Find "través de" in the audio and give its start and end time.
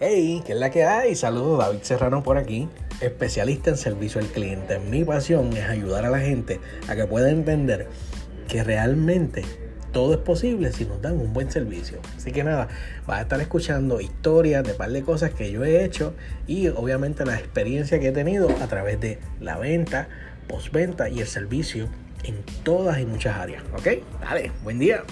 18.66-19.20